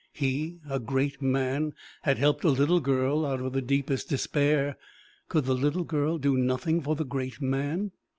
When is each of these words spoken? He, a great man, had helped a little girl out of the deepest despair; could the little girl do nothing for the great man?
He, 0.13 0.57
a 0.67 0.79
great 0.79 1.21
man, 1.21 1.75
had 2.01 2.17
helped 2.17 2.43
a 2.43 2.49
little 2.49 2.79
girl 2.79 3.23
out 3.23 3.39
of 3.39 3.53
the 3.53 3.61
deepest 3.61 4.09
despair; 4.09 4.75
could 5.29 5.45
the 5.45 5.53
little 5.53 5.83
girl 5.83 6.17
do 6.17 6.35
nothing 6.35 6.81
for 6.81 6.95
the 6.95 7.05
great 7.05 7.39
man? 7.39 7.91